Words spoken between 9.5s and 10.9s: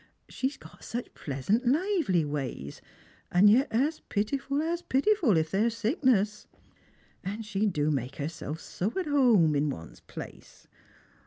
in one's place.